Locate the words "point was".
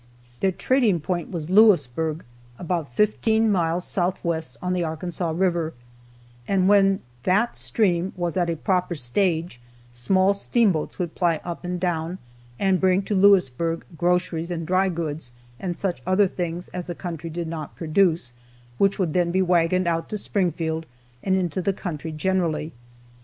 1.01-1.51